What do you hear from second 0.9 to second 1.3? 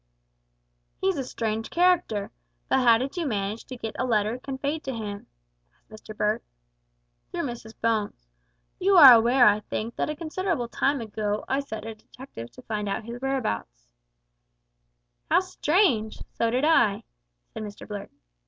"He's a